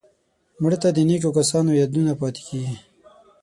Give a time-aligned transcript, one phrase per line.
[0.61, 2.75] مړه ته د نیکو کسانو یادونه پاتېږي